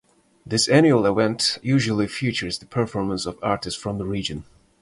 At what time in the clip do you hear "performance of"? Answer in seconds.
2.65-3.37